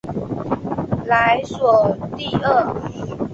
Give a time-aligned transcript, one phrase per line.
[1.05, 2.75] 莱索蒂厄。